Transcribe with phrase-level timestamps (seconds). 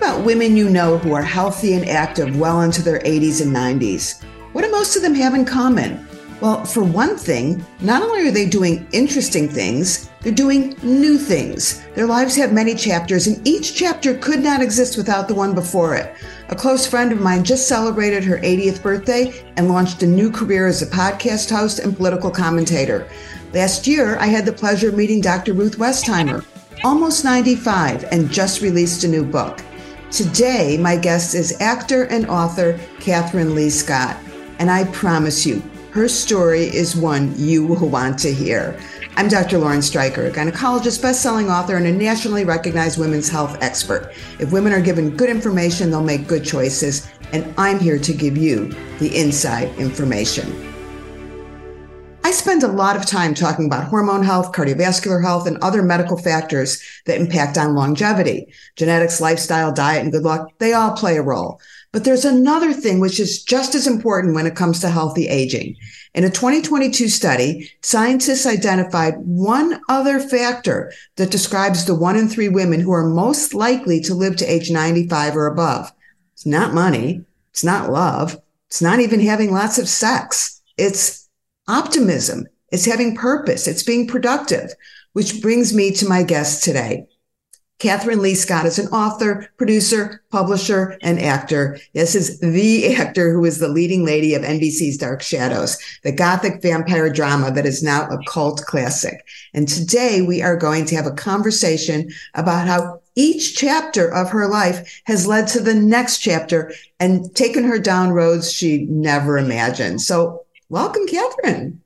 [0.00, 4.22] about women you know who are healthy and active well into their 80s and 90s.
[4.52, 6.08] What do most of them have in common?
[6.40, 11.82] Well, for one thing, not only are they doing interesting things, they're doing new things.
[11.94, 15.94] Their lives have many chapters, and each chapter could not exist without the one before
[15.94, 16.14] it.
[16.48, 20.66] A close friend of mine just celebrated her 80th birthday and launched a new career
[20.66, 23.06] as a podcast host and political commentator.
[23.52, 25.52] Last year, I had the pleasure of meeting Dr.
[25.52, 26.42] Ruth Westheimer,
[26.84, 29.60] almost 95, and just released a new book.
[30.10, 34.16] Today, my guest is actor and author Kathryn Leigh Scott,
[34.58, 38.76] and I promise you, her story is one you will want to hear.
[39.14, 39.58] I'm Dr.
[39.58, 44.12] Lauren Streicher, a gynecologist, best-selling author, and a nationally recognized women's health expert.
[44.40, 48.36] If women are given good information, they'll make good choices, and I'm here to give
[48.36, 50.69] you the inside information.
[52.22, 56.18] I spend a lot of time talking about hormone health, cardiovascular health, and other medical
[56.18, 58.52] factors that impact on longevity.
[58.76, 61.60] Genetics, lifestyle, diet, and good luck, they all play a role.
[61.92, 65.76] But there's another thing which is just as important when it comes to healthy aging.
[66.14, 72.48] In a 2022 study, scientists identified one other factor that describes the one in three
[72.48, 75.90] women who are most likely to live to age 95 or above.
[76.34, 77.24] It's not money.
[77.50, 78.40] It's not love.
[78.68, 80.60] It's not even having lots of sex.
[80.76, 81.19] It's
[81.68, 82.46] optimism.
[82.70, 83.66] It's having purpose.
[83.66, 84.72] It's being productive,
[85.12, 87.06] which brings me to my guest today.
[87.80, 91.78] Kathryn Leigh Scott is an author, producer, publisher, and actor.
[91.94, 96.60] This is the actor who is the leading lady of NBC's Dark Shadows, the gothic
[96.60, 99.26] vampire drama that is now a cult classic.
[99.54, 104.46] And today we are going to have a conversation about how each chapter of her
[104.46, 110.02] life has led to the next chapter and taken her down roads she never imagined.
[110.02, 111.78] So welcome, Kathryn.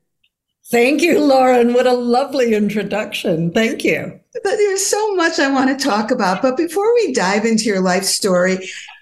[0.71, 1.73] Thank you, Lauren.
[1.73, 3.51] What a lovely introduction.
[3.51, 4.19] Thank you.
[4.33, 6.41] But There's so much I want to talk about.
[6.41, 8.57] But before we dive into your life story,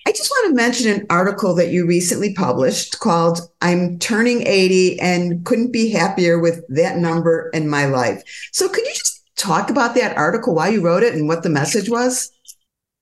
[0.05, 4.99] I just want to mention an article that you recently published called I'm Turning 80
[4.99, 8.23] and Couldn't Be Happier with That Number in My Life.
[8.51, 11.49] So, could you just talk about that article, why you wrote it, and what the
[11.49, 12.33] message was?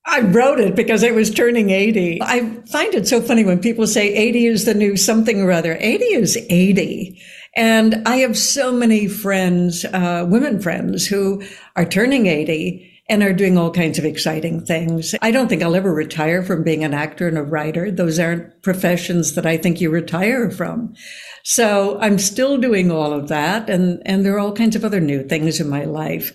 [0.04, 2.20] I wrote it because I was turning 80.
[2.22, 5.76] I find it so funny when people say 80 is the new something or other.
[5.80, 7.20] 80 is 80.
[7.56, 11.42] And I have so many friends, uh, women friends who
[11.76, 15.14] are turning 80 and are doing all kinds of exciting things.
[15.20, 17.90] I don't think I'll ever retire from being an actor and a writer.
[17.90, 20.94] Those aren't professions that I think you retire from.
[21.42, 23.68] So I'm still doing all of that.
[23.68, 26.32] And, and there are all kinds of other new things in my life.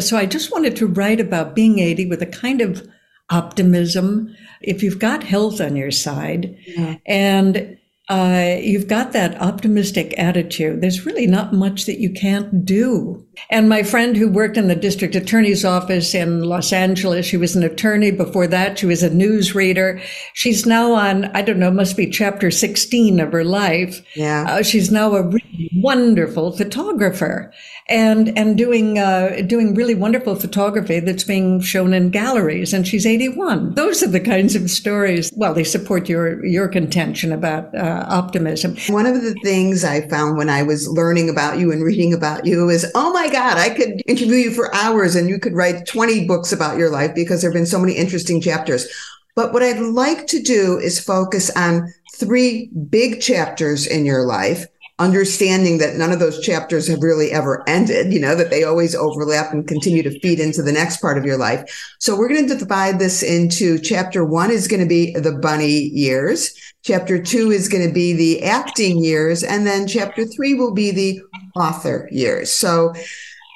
[0.00, 2.86] So I just wanted to write about being 80 with a kind of
[3.30, 4.34] optimism.
[4.60, 6.96] If you've got health on your side yeah.
[7.06, 7.78] and
[8.08, 10.80] uh, you've got that optimistic attitude.
[10.80, 13.26] There's really not much that you can't do.
[13.50, 17.56] And my friend who worked in the district attorney's office in Los Angeles, she was
[17.56, 18.10] an attorney.
[18.10, 20.00] Before that, she was a news reader.
[20.34, 24.02] She's now on, I don't know, must be chapter 16 of her life.
[24.14, 24.46] Yeah.
[24.48, 27.52] Uh, she's now a really wonderful photographer
[27.88, 32.74] and and doing uh, doing really wonderful photography that's being shown in galleries.
[32.74, 33.74] And she's 81.
[33.74, 35.32] Those are the kinds of stories.
[35.36, 38.76] Well, they support your your contention about uh, optimism.
[38.88, 42.44] One of the things I found when I was learning about you and reading about
[42.44, 45.86] you is, oh my God, I could interview you for hours, and you could write
[45.86, 48.86] 20 books about your life because there have been so many interesting chapters.
[49.34, 54.66] But what I'd like to do is focus on three big chapters in your life
[55.00, 58.96] understanding that none of those chapters have really ever ended, you know, that they always
[58.96, 61.94] overlap and continue to feed into the next part of your life.
[62.00, 65.90] So we're going to divide this into chapter one is going to be the bunny
[65.90, 66.52] years.
[66.82, 69.44] Chapter two is going to be the acting years.
[69.44, 71.20] And then chapter three will be the
[71.58, 72.52] author years.
[72.52, 72.92] So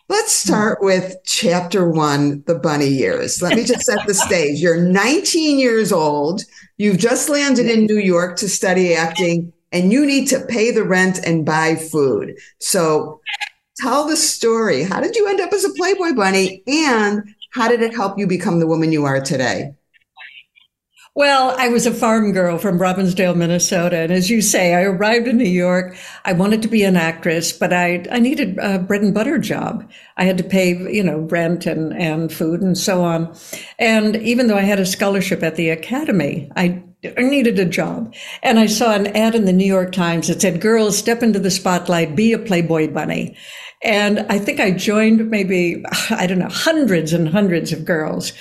[0.09, 0.49] let's hmm.
[0.49, 3.41] start with chapter one, the bunny years.
[3.43, 4.61] Let me just set the stage.
[4.61, 6.43] You're 19 years old.
[6.77, 10.85] You've just landed in New York to study acting and you need to pay the
[10.85, 12.37] rent and buy food.
[12.61, 13.21] So
[13.79, 14.83] tell the story.
[14.83, 16.63] How did you end up as a Playboy bunny?
[16.67, 19.73] And how did it help you become the woman you are today?
[21.15, 23.99] Well, I was a farm girl from Robbinsdale, Minnesota.
[23.99, 25.95] And as you say, I arrived in New York.
[26.25, 29.91] I wanted to be an actress, but I, I needed a bread and butter job.
[30.17, 33.37] I had to pay, you know, rent and, and food and so on.
[33.79, 38.15] And even though I had a scholarship at the academy, I I needed a job.
[38.45, 41.41] And I saw an ad in the New York Times that said, girls, step into
[41.41, 43.37] the spotlight, be a Playboy bunny.
[43.83, 48.33] And I think I joined maybe, I don't know, hundreds and hundreds of girls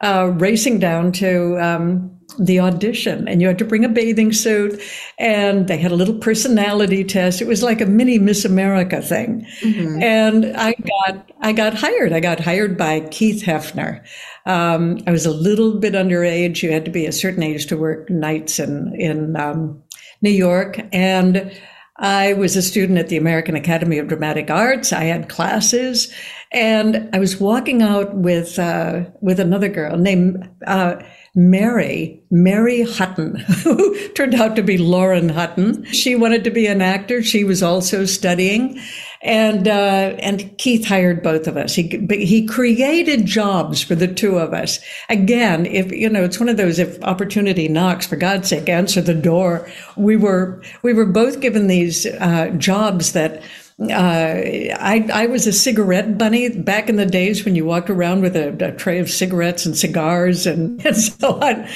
[0.00, 4.80] uh, racing down to um, the audition and you had to bring a bathing suit
[5.18, 7.40] and they had a little personality test.
[7.40, 9.46] It was like a mini Miss America thing.
[9.60, 10.02] Mm-hmm.
[10.02, 12.12] And I got, I got hired.
[12.12, 14.04] I got hired by Keith Hefner.
[14.46, 16.62] Um, I was a little bit underage.
[16.62, 19.82] You had to be a certain age to work nights in, in, um,
[20.20, 20.80] New York.
[20.92, 21.52] And
[21.96, 24.92] I was a student at the American Academy of Dramatic Arts.
[24.92, 26.12] I had classes
[26.52, 31.02] and I was walking out with, uh, with another girl named, uh,
[31.34, 35.84] Mary, Mary Hutton, who turned out to be Lauren Hutton.
[35.86, 37.22] She wanted to be an actor.
[37.22, 38.80] She was also studying.
[39.20, 41.74] And, uh, and Keith hired both of us.
[41.74, 44.78] He, he created jobs for the two of us.
[45.08, 49.00] Again, if, you know, it's one of those, if opportunity knocks, for God's sake, answer
[49.00, 49.68] the door.
[49.96, 53.42] We were, we were both given these, uh, jobs that,
[53.80, 58.22] uh, I, I was a cigarette bunny back in the days when you walked around
[58.22, 61.68] with a, a tray of cigarettes and cigars and, and, so on.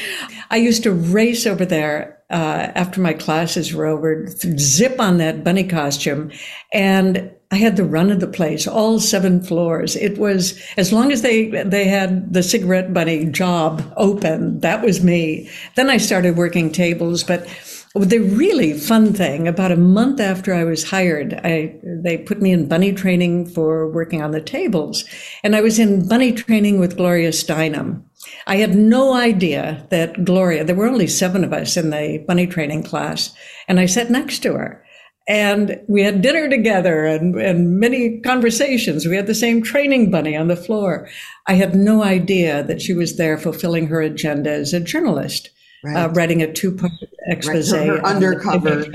[0.51, 5.45] I used to race over there uh, after my classes were over, zip on that
[5.45, 6.33] bunny costume,
[6.73, 9.95] and I had the run of the place, all seven floors.
[9.95, 15.05] It was as long as they they had the cigarette bunny job open, that was
[15.05, 15.51] me.
[15.77, 17.47] Then I started working tables, but
[17.95, 22.51] the really fun thing, about a month after I was hired, I, they put me
[22.51, 25.05] in bunny training for working on the tables.
[25.45, 28.03] And I was in bunny training with Gloria Steinem.
[28.47, 32.47] I had no idea that Gloria, there were only seven of us in the bunny
[32.47, 33.35] training class,
[33.69, 34.83] and I sat next to her.
[35.29, 39.07] And we had dinner together and, and many conversations.
[39.07, 41.09] We had the same training bunny on the floor.
[41.47, 45.51] I had no idea that she was there fulfilling her agenda as a journalist
[45.85, 45.97] right.
[45.97, 46.93] uh, writing a two-part
[47.27, 47.73] expose.
[47.73, 48.87] Right, her undercover.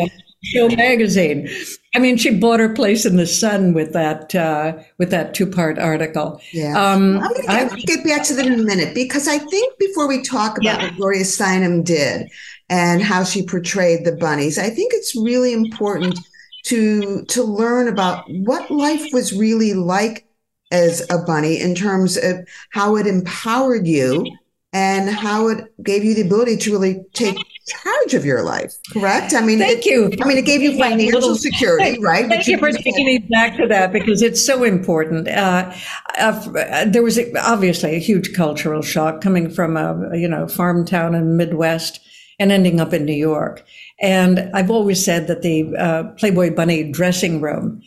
[0.43, 1.49] Show magazine.
[1.95, 5.47] I mean, she bought her place in the sun with that uh, with that two
[5.47, 6.39] part article.
[6.53, 9.77] Yeah, um, I'm going to get back to that in a minute because I think
[9.79, 10.83] before we talk about yeah.
[10.85, 12.29] what Gloria Steinem did
[12.69, 16.19] and how she portrayed the bunnies, I think it's really important
[16.65, 20.27] to to learn about what life was really like
[20.71, 24.25] as a bunny in terms of how it empowered you
[24.73, 27.37] and how it gave you the ability to really take
[27.67, 28.73] charge of your life.
[28.91, 29.33] Correct?
[29.33, 30.11] I mean, thank it, you.
[30.21, 32.27] I mean, it gave you financial little, security, right?
[32.27, 35.27] Thank you for taking me back to that because it's so important.
[35.27, 35.73] Uh,
[36.17, 41.15] uh, there was obviously a huge cultural shock coming from a you know farm town
[41.15, 41.99] in Midwest
[42.39, 43.65] and ending up in New York.
[43.99, 47.81] And I've always said that the uh, Playboy Bunny dressing room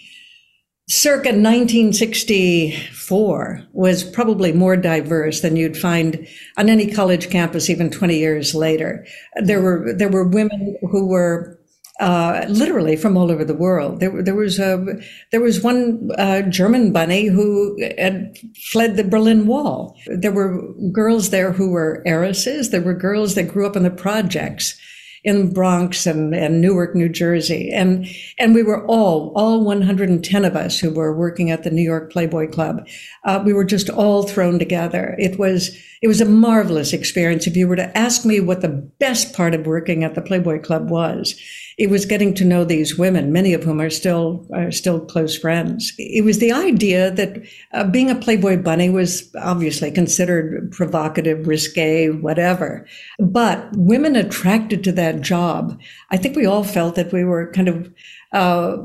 [0.90, 6.26] circa 1964 was probably more diverse than you'd find
[6.58, 9.06] on any college campus even 20 years later.
[9.36, 11.60] There were there were women who were
[12.00, 14.00] uh, literally from all over the world.
[14.00, 14.84] There, there was a
[15.30, 18.36] there was one uh, German bunny who had
[18.72, 19.96] fled the Berlin Wall.
[20.06, 20.60] There were
[20.92, 22.70] girls there who were heiresses.
[22.70, 24.76] There were girls that grew up in the projects
[25.24, 27.70] in Bronx and, and Newark, New Jersey.
[27.72, 28.06] And,
[28.38, 32.12] and we were all, all 110 of us who were working at the New York
[32.12, 32.86] Playboy Club.
[33.24, 35.14] Uh, we were just all thrown together.
[35.18, 37.46] It was, it was a marvelous experience.
[37.46, 40.60] If you were to ask me what the best part of working at the Playboy
[40.62, 41.40] Club was,
[41.80, 45.38] it was getting to know these women, many of whom are still are still close
[45.38, 45.94] friends.
[45.96, 47.42] It was the idea that
[47.72, 52.86] uh, being a Playboy bunny was obviously considered provocative, risque, whatever.
[53.18, 55.80] But women attracted to that job,
[56.10, 57.90] I think we all felt that we were kind of
[58.32, 58.76] uh,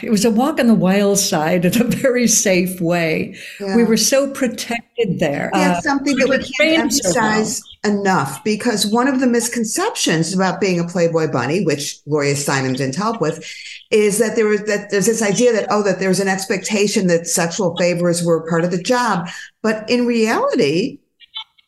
[0.00, 3.36] it was a walk on the wild side in a very safe way.
[3.60, 3.74] Yeah.
[3.74, 5.50] We were so protected there.
[5.54, 8.00] Yeah, uh, something that we can't emphasize so well.
[8.00, 12.94] enough because one of the misconceptions about being a Playboy bunny, which Gloria Steinem didn't
[12.94, 13.44] help with,
[13.90, 17.26] is that there was that there's this idea that oh that there's an expectation that
[17.26, 19.28] sexual favors were part of the job,
[19.62, 21.00] but in reality,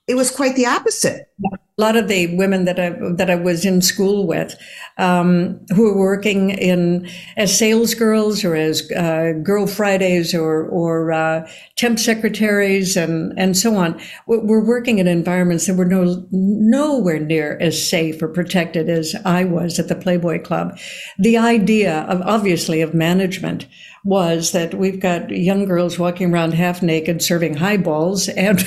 [0.07, 1.33] it was quite the opposite.
[1.79, 4.57] A lot of the women that I that I was in school with,
[4.97, 11.13] um, who were working in as sales girls or as uh, Girl Fridays or or
[11.13, 17.21] uh, temp secretaries and and so on, were working in environments that were no nowhere
[17.21, 20.77] near as safe or protected as I was at the Playboy Club.
[21.19, 23.67] The idea of obviously of management
[24.05, 28.59] was that we've got young girls walking around half naked serving highballs and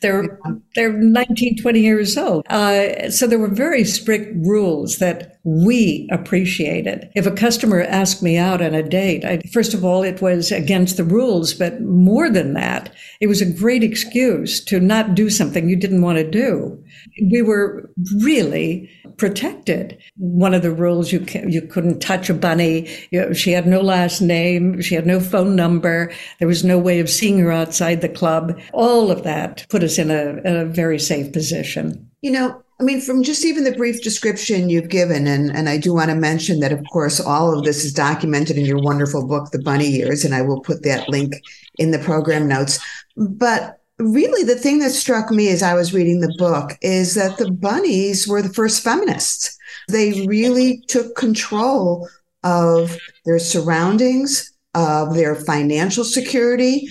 [0.00, 0.38] they're
[0.74, 7.10] they're 19 20 years old Uh, so there were very strict rules that we appreciated.
[7.14, 10.50] If a customer asked me out on a date, I, first of all, it was
[10.50, 15.30] against the rules, but more than that, it was a great excuse to not do
[15.30, 16.82] something you didn't want to do.
[17.30, 17.90] We were
[18.22, 19.98] really protected.
[20.16, 22.88] One of the rules you you couldn't touch a bunny.
[23.10, 24.80] You, she had no last name.
[24.82, 26.12] She had no phone number.
[26.38, 28.58] There was no way of seeing her outside the club.
[28.72, 32.05] All of that put us in a, a very safe position.
[32.22, 35.78] You know, I mean, from just even the brief description you've given, and, and I
[35.78, 39.26] do want to mention that, of course, all of this is documented in your wonderful
[39.26, 41.34] book, The Bunny Years, and I will put that link
[41.78, 42.78] in the program notes.
[43.16, 47.38] But really, the thing that struck me as I was reading the book is that
[47.38, 49.56] the bunnies were the first feminists.
[49.88, 52.08] They really took control
[52.44, 56.88] of their surroundings, of their financial security,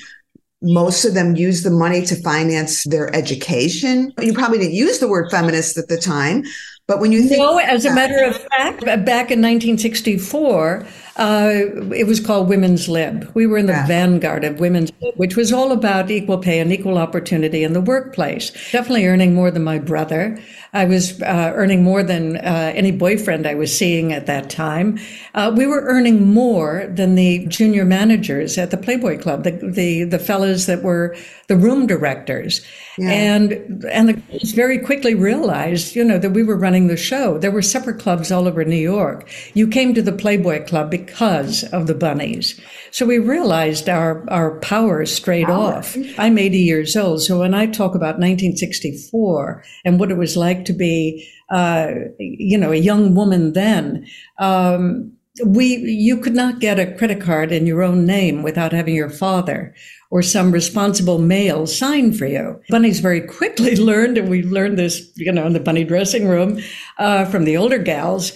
[0.65, 4.11] most of them use the money to finance their education.
[4.19, 6.43] You probably didn't use the word feminist at the time,
[6.87, 7.39] but when you think.
[7.39, 11.49] No, as a matter of fact, back in 1964, uh,
[11.93, 13.31] it was called Women's Lib.
[13.33, 13.87] We were in the yeah.
[13.87, 17.81] vanguard of Women's Lib, which was all about equal pay and equal opportunity in the
[17.81, 18.51] workplace.
[18.71, 20.37] Definitely earning more than my brother.
[20.73, 24.99] I was uh, earning more than uh, any boyfriend I was seeing at that time.
[25.33, 30.03] Uh, we were earning more than the junior managers at the Playboy Club, the the,
[30.03, 31.15] the fellows that were
[31.47, 32.61] the room directors.
[32.97, 33.11] Yeah.
[33.11, 37.37] And and the girls very quickly realized, you know, that we were running the show.
[37.37, 39.29] There were separate clubs all over New York.
[39.53, 42.59] You came to the Playboy Club because of the bunnies.
[42.91, 45.75] So we realized our our power straight power.
[45.75, 45.97] off.
[46.17, 50.65] I'm 80 years old, so when I talk about 1964 and what it was like
[50.65, 54.07] to be, uh, you know, a young woman then.
[54.39, 55.11] Um,
[55.45, 59.09] we you could not get a credit card in your own name without having your
[59.09, 59.75] father
[60.09, 62.57] or some responsible male sign for you.
[62.69, 66.59] Bunnies very quickly learned, and we learned this, you know, in the bunny dressing room
[66.99, 68.31] uh, from the older gals.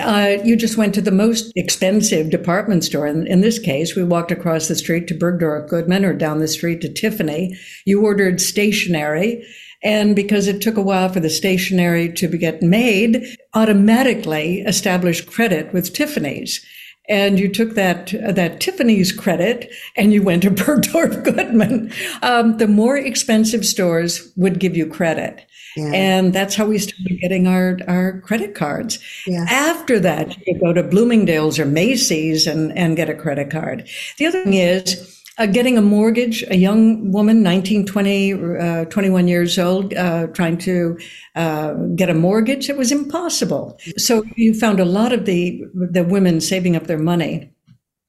[0.00, 3.06] Uh, you just went to the most expensive department store.
[3.06, 6.48] In, in this case, we walked across the street to Bergdorf Goodman or down the
[6.48, 7.58] street to Tiffany.
[7.84, 9.46] You ordered stationery.
[9.84, 15.72] And because it took a while for the stationery to get made, automatically established credit
[15.72, 16.64] with Tiffany's
[17.08, 21.92] and you took that that Tiffany's credit and you went to Bergdorf Goodman.
[22.22, 25.44] Um, the more expensive stores would give you credit.
[25.76, 25.90] Yeah.
[25.92, 28.98] And that's how we started getting our, our credit cards.
[29.26, 29.46] Yeah.
[29.48, 33.88] After that, you go to Bloomingdale's or Macy's and, and get a credit card.
[34.18, 39.28] The other thing is, uh, getting a mortgage, a young woman, 19, 20, uh, 21
[39.28, 40.98] years old, uh, trying to
[41.36, 43.78] uh, get a mortgage, it was impossible.
[43.96, 47.50] So you found a lot of the, the women saving up their money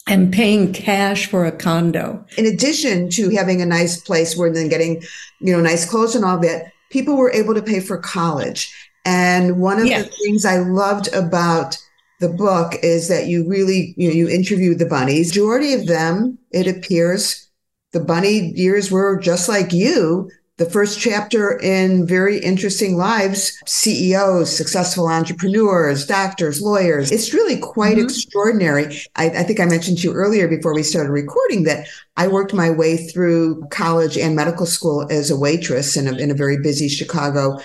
[0.07, 2.25] and paying cash for a condo.
[2.37, 5.01] In addition to having a nice place where then getting,
[5.39, 8.71] you know, nice clothes and all that, people were able to pay for college.
[9.03, 10.05] And one of yes.
[10.05, 11.77] the things I loved about
[12.19, 15.29] the book is that you really you know you interviewed the bunnies.
[15.29, 17.49] Majority of them, it appears,
[17.91, 20.29] the bunny years were just like you.
[20.57, 27.11] The first chapter in very interesting lives, CEOs, successful entrepreneurs, doctors, lawyers.
[27.11, 28.05] It's really quite mm-hmm.
[28.05, 29.01] extraordinary.
[29.15, 32.53] I, I think I mentioned to you earlier before we started recording that I worked
[32.53, 36.61] my way through college and medical school as a waitress in a, in a very
[36.61, 37.57] busy Chicago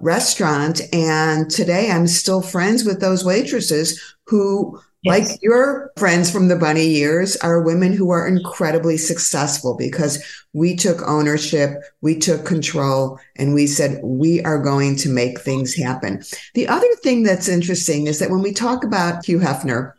[0.00, 0.80] restaurant.
[0.90, 5.30] And today I'm still friends with those waitresses who, yes.
[5.30, 10.76] like your friends from the bunny years, are women who are incredibly successful because we
[10.76, 16.22] took ownership, we took control, and we said, we are going to make things happen.
[16.54, 19.92] The other thing that's interesting is that when we talk about Hugh Hefner,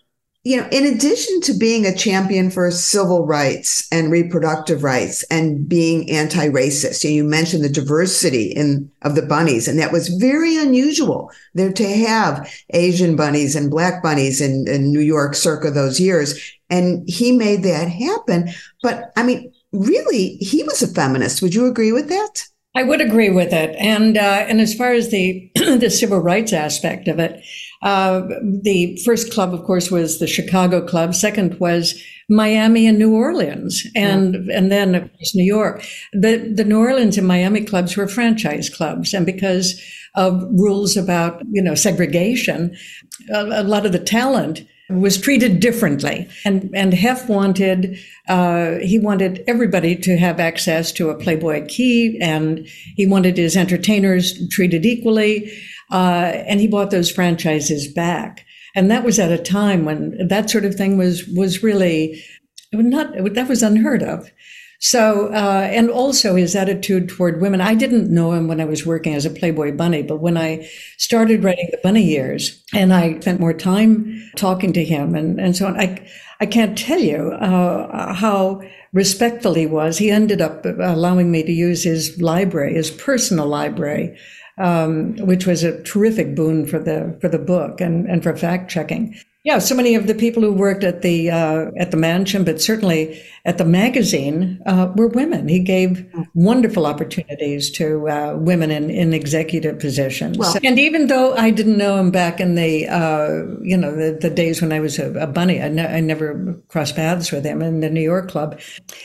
[0.46, 5.70] you know, in addition to being a champion for civil rights and reproductive rights and
[5.70, 11.32] being anti-racist, you mentioned the diversity in of the bunnies, and that was very unusual
[11.54, 16.38] there to have Asian bunnies and black bunnies in, in New York circa those years.
[16.70, 18.50] And he made that happen.
[18.82, 21.42] But I mean, really, he was a feminist.
[21.42, 22.44] Would you agree with that?
[22.76, 23.76] I would agree with it.
[23.78, 27.44] And uh, and as far as the the civil rights aspect of it,
[27.84, 31.14] uh, the first club, of course, was the Chicago Club.
[31.14, 34.58] Second was Miami and New Orleans, and yeah.
[34.58, 35.86] and then of course New York.
[36.14, 39.82] The the New Orleans and Miami clubs were franchise clubs, and because
[40.16, 42.76] of rules about you know segregation,
[43.30, 46.30] a, a lot of the talent was treated differently.
[46.46, 47.98] And and Hef wanted
[48.30, 53.58] uh, he wanted everybody to have access to a Playboy key, and he wanted his
[53.58, 55.52] entertainers treated equally.
[55.92, 58.46] Uh, and he bought those franchises back.
[58.76, 62.24] And that was at a time when that sort of thing was was really
[62.72, 64.32] not that was unheard of.
[64.80, 67.62] So, uh, and also his attitude toward women.
[67.62, 70.70] I didn't know him when I was working as a Playboy bunny, but when I
[70.98, 75.56] started writing the bunny years and I spent more time talking to him and, and
[75.56, 76.06] so on, I,
[76.42, 78.62] I can't tell you uh, how
[78.92, 79.98] respectful he was.
[79.98, 84.18] He ended up allowing me to use his library, his personal library,
[84.58, 88.70] um, which was a terrific boon for the for the book and, and for fact
[88.70, 89.16] checking.
[89.44, 92.62] Yeah, so many of the people who worked at the uh, at the mansion, but
[92.62, 95.50] certainly at the magazine, uh, were women.
[95.50, 100.38] He gave wonderful opportunities to uh, women in, in executive positions.
[100.38, 104.18] Well, and even though I didn't know him back in the uh, you know the,
[104.18, 107.44] the, days when I was a, a bunny, I, ne- I, never crossed paths with
[107.44, 108.62] him in the New York club.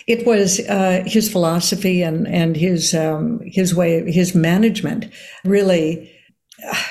[0.07, 5.13] It was uh, his philosophy and and his um, his way his management
[5.45, 6.15] really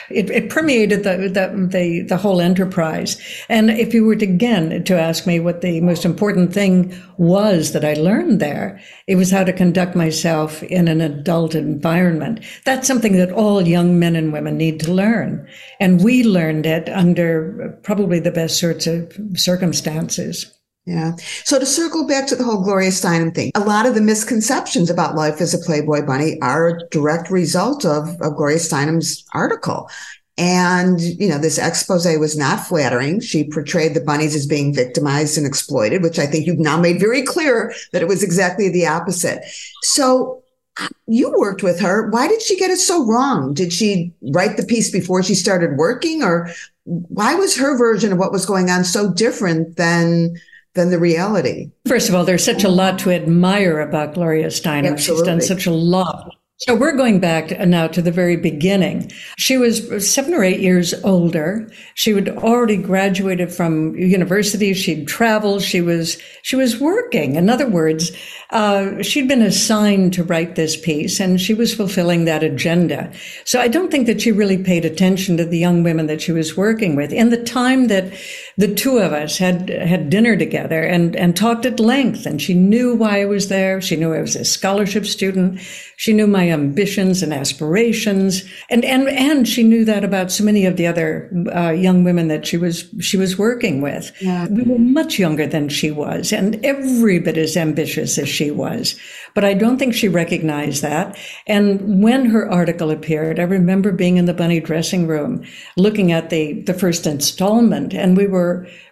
[0.09, 3.17] it, it, permeated the, the, the the whole enterprise.
[3.49, 7.73] And if you were to again to ask me what the most important thing was
[7.73, 12.39] that I learned there, it was how to conduct myself in an adult environment.
[12.65, 15.47] That's something that all young men and women need to learn,
[15.79, 20.56] and we learned it under probably the best sorts of circumstances.
[20.87, 21.17] Yeah.
[21.43, 24.89] So to circle back to the whole Gloria Steinem thing, a lot of the misconceptions
[24.89, 29.89] about life as a Playboy bunny are a direct result of, of Gloria Steinem's article.
[30.37, 33.19] And, you know, this expose was not flattering.
[33.19, 37.01] She portrayed the bunnies as being victimized and exploited, which I think you've now made
[37.01, 39.43] very clear that it was exactly the opposite.
[39.81, 40.41] So
[40.79, 42.09] uh, you worked with her.
[42.11, 43.53] Why did she get it so wrong?
[43.53, 46.49] Did she write the piece before she started working or
[46.85, 50.37] why was her version of what was going on so different than
[50.77, 51.69] than the reality.
[51.85, 54.93] First of all, there's such a lot to admire about Gloria Steinem.
[54.93, 54.99] Absolutely.
[55.01, 59.11] She's done such a lot so we're going back now to the very beginning.
[59.37, 61.69] She was seven or eight years older.
[61.93, 64.73] She had already graduated from university.
[64.73, 65.61] She'd traveled.
[65.61, 67.35] She was she was working.
[67.35, 68.11] In other words,
[68.49, 73.13] uh, she'd been assigned to write this piece, and she was fulfilling that agenda.
[73.45, 76.31] So I don't think that she really paid attention to the young women that she
[76.31, 77.13] was working with.
[77.13, 78.11] In the time that
[78.57, 82.55] the two of us had had dinner together and and talked at length, and she
[82.55, 83.79] knew why I was there.
[83.81, 85.59] She knew I was a scholarship student.
[85.95, 90.65] She knew my ambitions and aspirations, and and and she knew that about so many
[90.65, 94.11] of the other uh, young women that she was she was working with.
[94.21, 94.47] Yeah.
[94.47, 98.99] We were much younger than she was, and every bit as ambitious as she was.
[99.35, 101.15] But I don't think she recognized that.
[101.45, 105.45] And when her article appeared, I remember being in the bunny dressing room,
[105.75, 108.46] looking at the the first installment, and we were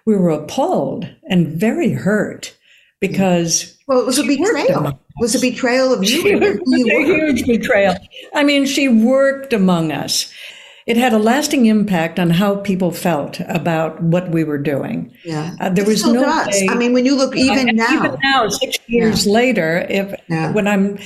[0.06, 2.56] we were appalled and very hurt
[3.00, 4.88] because well, it was a betrayal.
[4.88, 6.26] It was a betrayal of you.
[6.26, 7.96] It was a huge betrayal.
[8.34, 10.34] I mean, she worked among us.
[10.86, 15.12] It had a lasting impact on how people felt about what we were doing.
[15.24, 16.22] Yeah, uh, there was no.
[16.22, 16.48] Does.
[16.48, 19.34] Way, I mean, when you look even uh, now, even now, six years yeah.
[19.34, 20.52] later, if yeah.
[20.52, 21.00] when I'm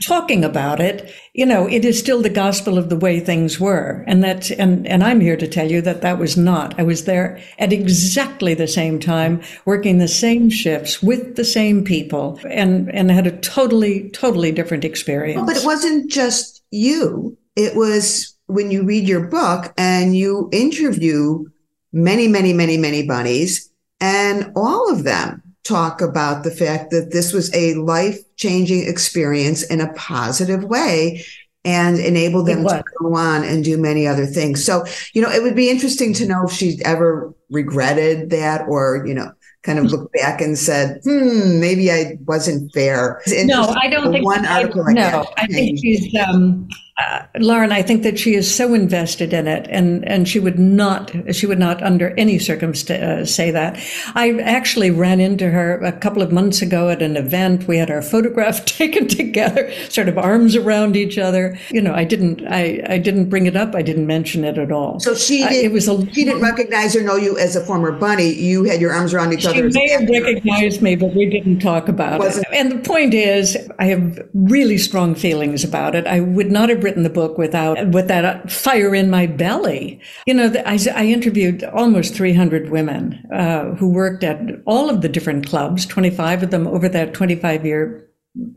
[0.00, 4.04] talking about it, you know, it is still the gospel of the way things were.
[4.06, 6.78] And that, and, and I'm here to tell you that that was not.
[6.78, 11.84] I was there at exactly the same time, working the same shifts with the same
[11.84, 15.36] people and, and had a totally, totally different experience.
[15.36, 17.36] Well, but it wasn't just you.
[17.56, 21.44] It was when you read your book and you interview
[21.92, 27.32] many, many, many, many bunnies and all of them talk about the fact that this
[27.32, 31.24] was a life changing experience in a positive way
[31.64, 34.64] and enable them to go on and do many other things.
[34.64, 34.84] So,
[35.14, 39.14] you know, it would be interesting to know if she ever regretted that or, you
[39.14, 43.22] know, kind of looked back and said, hmm, maybe I wasn't fair.
[43.28, 47.80] No, I don't think one article I, no, I think she's um, uh, Lauren, I
[47.80, 51.58] think that she is so invested in it, and and she would not she would
[51.58, 53.82] not under any circumstance uh, say that.
[54.14, 57.66] I actually ran into her a couple of months ago at an event.
[57.66, 61.58] We had our photograph taken together, sort of arms around each other.
[61.70, 63.74] You know, I didn't I, I didn't bring it up.
[63.74, 65.00] I didn't mention it at all.
[65.00, 67.92] So she uh, it was a, she didn't recognize or know you as a former
[67.92, 68.34] bunny.
[68.34, 69.70] You had your arms around each other.
[69.70, 72.44] She may have recognized me, but we didn't talk about it.
[72.52, 76.06] And the point is, I have really strong feelings about it.
[76.06, 79.98] I would not have written the book without with that fire in my belly.
[80.26, 85.08] You know, I, I interviewed almost 300 women uh, who worked at all of the
[85.08, 88.06] different clubs, 25 of them over that 25 year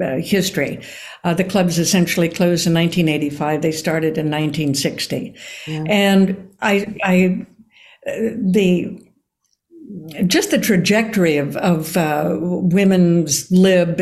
[0.04, 0.84] uh, history.
[1.24, 3.62] Uh, the clubs essentially closed in 1985.
[3.62, 5.34] They started in 1960,
[5.66, 5.84] yeah.
[5.88, 7.48] and I, I,
[8.06, 9.02] uh, the
[10.28, 14.00] just the trajectory of, of uh, women's lib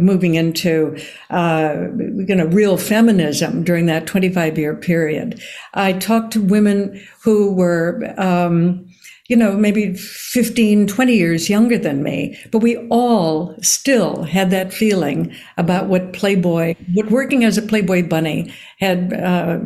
[0.00, 0.96] moving into
[1.30, 5.40] uh, you know real feminism during that 25 year period.
[5.74, 8.86] I talked to women who were um,
[9.28, 14.74] you know maybe 15 20 years younger than me but we all still had that
[14.74, 19.58] feeling about what playboy what working as a playboy bunny had uh,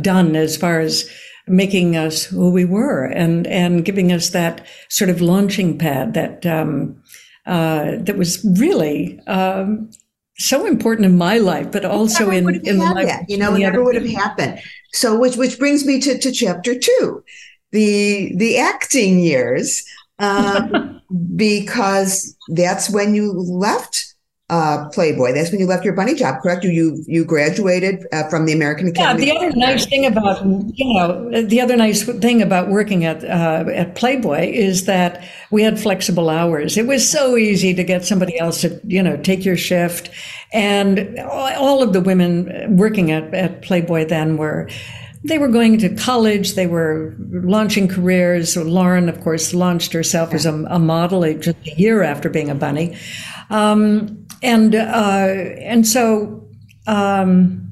[0.00, 1.10] done as far as
[1.48, 6.44] making us who we were and and giving us that sort of launching pad that
[6.44, 7.00] um,
[7.46, 9.88] uh, that was really um,
[10.38, 13.06] so important in my life, but also in, in the life.
[13.06, 13.24] That.
[13.28, 14.60] You know, it never would have happened.
[14.92, 17.22] So, which which brings me to, to chapter two,
[17.72, 19.84] the the acting years,
[20.18, 21.00] um,
[21.36, 24.14] because that's when you left
[24.48, 25.32] uh, Playboy.
[25.32, 26.62] That's when you left your bunny job, correct?
[26.62, 29.26] You you, you graduated uh, from the American Academy.
[29.26, 29.32] Yeah.
[29.32, 33.64] The other nice thing about you know the other nice thing about working at uh,
[33.72, 36.76] at Playboy is that we had flexible hours.
[36.76, 40.10] It was so easy to get somebody else to you know take your shift,
[40.52, 44.68] and all of the women working at at Playboy then were
[45.24, 46.54] they were going to college.
[46.54, 48.54] They were launching careers.
[48.54, 52.48] So Lauren, of course, launched herself as a, a model just a year after being
[52.48, 52.96] a bunny.
[53.50, 55.26] Um, and uh,
[55.60, 56.48] and so
[56.86, 57.68] um,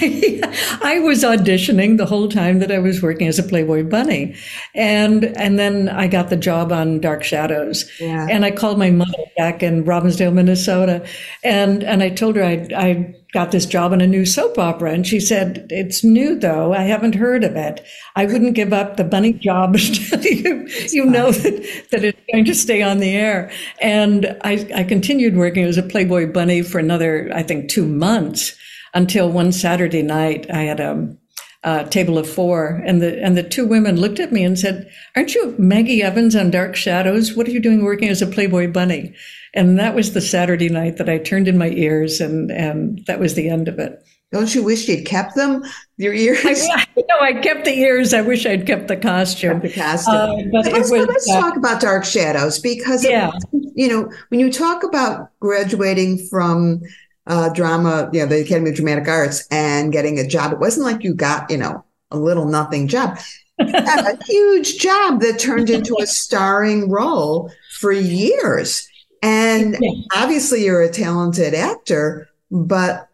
[0.82, 4.34] I was auditioning the whole time that I was working as a Playboy bunny,
[4.74, 8.26] and and then I got the job on Dark Shadows, yeah.
[8.30, 11.06] and I called my mother back in Robbinsdale, Minnesota,
[11.44, 14.92] and and I told her I I got this job in a new soap opera,
[14.92, 16.72] and she said it's new though.
[16.72, 17.84] I haven't heard of it.
[18.16, 22.46] I wouldn't give up the bunny job until you you know that that it's going
[22.46, 23.50] to stay on the air,
[23.82, 28.56] and I I continued working as a Playboy bunny for another I think two months
[28.94, 31.16] until one Saturday night I had a,
[31.62, 34.90] a, table of four, and the and the two women looked at me and said,
[35.16, 37.34] "Aren't you Maggie Evans on Dark Shadows?
[37.34, 39.14] What are you doing working as a Playboy bunny?"
[39.54, 43.20] And that was the Saturday night that I turned in my ears, and and that
[43.20, 44.02] was the end of it.
[44.32, 45.64] Don't you wish you'd kept them?
[45.96, 46.38] Your ears?
[46.72, 48.14] I, no, I kept the ears.
[48.14, 49.60] I wish I'd kept the costume.
[49.60, 50.14] Kept the costume.
[50.14, 53.32] Uh, but let's, was, let's uh, talk about Dark Shadows because, yeah.
[53.52, 56.82] It, you know, when you talk about graduating from
[57.26, 60.52] uh, drama, you know, the Academy of Dramatic Arts and getting a job.
[60.52, 63.18] It wasn't like you got, you know, a little nothing job.
[63.58, 68.88] a huge job that turned into a starring role for years.
[69.22, 69.76] And
[70.14, 73.08] obviously you're a talented actor, but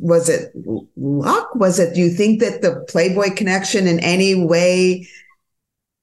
[0.00, 0.52] was it
[0.96, 1.54] luck?
[1.54, 5.06] Was it, do you think that the Playboy connection in any way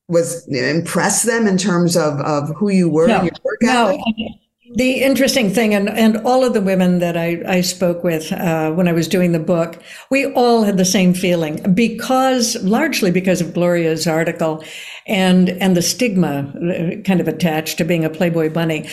[0.08, 4.02] was impress them in terms of, of who you were no, your work no.
[4.76, 8.72] The interesting thing, and, and all of the women that I, I spoke with uh,
[8.72, 13.40] when I was doing the book, we all had the same feeling because, largely because
[13.40, 14.64] of Gloria's article
[15.06, 18.90] and, and the stigma uh, kind of attached to being a Playboy bunny.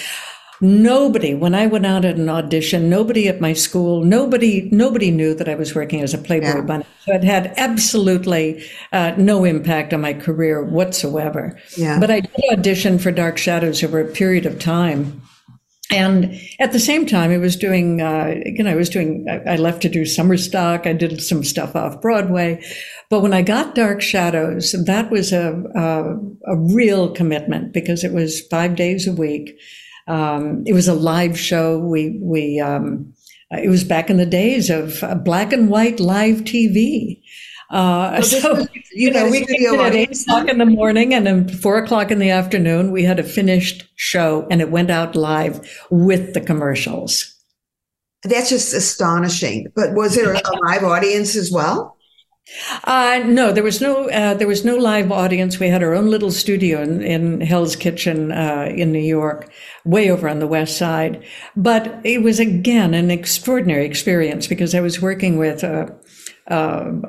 [0.60, 5.34] Nobody, when I went out at an audition, nobody at my school, nobody, nobody knew
[5.34, 6.60] that I was working as a Playboy yeah.
[6.60, 6.86] bunny.
[7.04, 11.58] So it had absolutely uh, no impact on my career whatsoever.
[11.76, 11.98] Yeah.
[11.98, 15.20] But I did audition for Dark Shadows over a period of time.
[15.94, 19.54] And at the same time, I was doing, uh, you know, I was doing, I
[19.54, 20.88] left to do summer stock.
[20.88, 22.64] I did some stuff off Broadway.
[23.10, 28.12] But when I got Dark Shadows, that was a, a, a real commitment because it
[28.12, 29.56] was five days a week.
[30.08, 31.78] Um, it was a live show.
[31.78, 33.14] We, we, um,
[33.52, 37.22] it was back in the days of black and white live TV.
[37.70, 41.78] Uh, so, you know, we did at eight o'clock in the morning and then four
[41.78, 46.34] o'clock in the afternoon, we had a finished show and it went out live with
[46.34, 47.30] the commercials.
[48.22, 49.68] That's just astonishing.
[49.74, 51.96] But was there a live audience as well?
[52.84, 55.58] Uh, no, there was no uh, there was no live audience.
[55.58, 59.50] We had our own little studio in, in Hell's Kitchen uh, in New York,
[59.84, 61.24] way over on the west side.
[61.56, 65.94] But it was again an extraordinary experience because I was working with a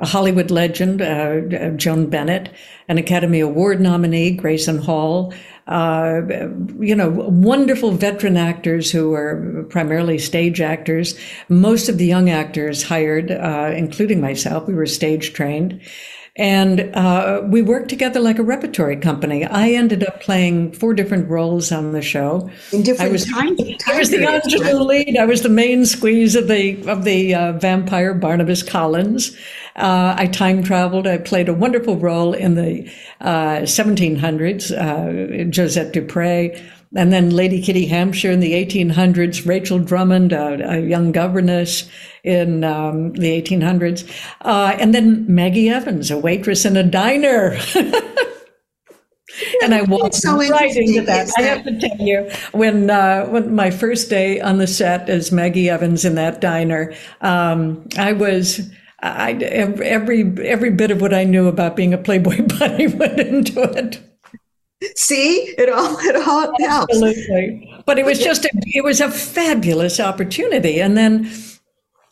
[0.02, 2.50] Hollywood legend, uh, Joan Bennett,
[2.88, 5.34] an Academy Award nominee, Grayson Hall,
[5.66, 6.22] uh,
[6.78, 11.18] you know, wonderful veteran actors who were primarily stage actors.
[11.48, 15.80] Most of the young actors hired, uh, including myself, we were stage trained.
[16.38, 19.44] And uh, we worked together like a repertory company.
[19.44, 22.50] I ended up playing four different roles on the show.
[22.72, 25.16] In different I was, time, time I was the ingenue lead.
[25.16, 29.34] I was the main squeeze of the of the uh, vampire Barnabas Collins.
[29.76, 31.06] Uh, I time traveled.
[31.06, 36.50] I played a wonderful role in the 1700s, uh, uh, Josette Dupre.
[36.96, 41.88] And then Lady Kitty Hampshire in the 1800s, Rachel Drummond, a young governess
[42.24, 44.08] in um, the 1800s.
[44.40, 47.58] Uh, and then Maggie Evans, a waitress in a diner.
[49.62, 51.26] and I walked so right into that.
[51.26, 51.34] that.
[51.38, 55.30] I have to tell you, when uh, when my first day on the set as
[55.30, 58.70] Maggie Evans in that diner, um, I was.
[59.02, 63.62] I, every every bit of what I knew about being a Playboy bunny went into
[63.62, 64.00] it.
[64.94, 66.92] See, it all it all helps.
[66.92, 71.30] Absolutely, but it was just a, it was a fabulous opportunity, and then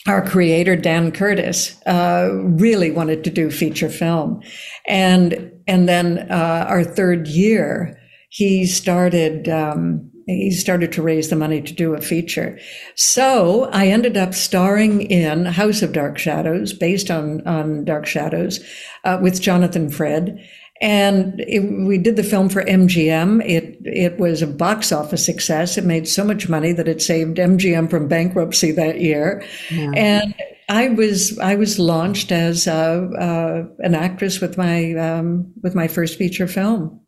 [0.07, 4.43] our creator Dan Curtis uh, really wanted to do feature film,
[4.87, 7.99] and and then uh, our third year
[8.31, 9.49] he started.
[9.49, 12.59] Um, he started to raise the money to do a feature.
[12.95, 18.59] So I ended up starring in House of Dark Shadows, based on, on Dark Shadows,
[19.05, 20.41] uh, with Jonathan Frid.
[20.85, 23.43] And it, we did the film for MGM.
[23.49, 25.79] It it was a box office success.
[25.79, 29.43] It made so much money that it saved MGM from bankruptcy that year.
[29.71, 29.93] Yeah.
[29.97, 30.35] And
[30.69, 35.89] I was I was launched as uh, uh, an actress with my um, with my
[35.89, 37.01] first feature film.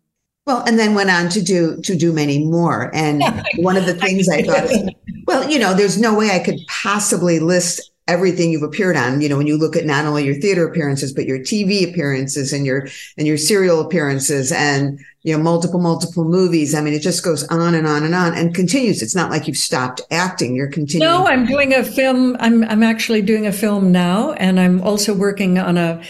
[0.47, 2.91] Well, and then went on to do to do many more.
[2.95, 3.23] And
[3.57, 4.89] one of the things I thought, is,
[5.27, 9.21] well, you know, there's no way I could possibly list everything you've appeared on.
[9.21, 12.53] You know when you look at not only your theater appearances but your tv appearances
[12.53, 16.75] and your and your serial appearances and you know multiple multiple movies.
[16.75, 19.03] I mean it just goes on and on and on and continues.
[19.03, 20.55] It's not like you've stopped acting.
[20.55, 21.13] You're continuing.
[21.13, 22.37] No i'm doing a film.
[22.41, 26.03] I'm i'm actually doing a film now and i'm also working on a